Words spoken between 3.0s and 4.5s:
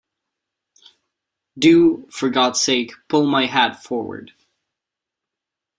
pull my hat forward.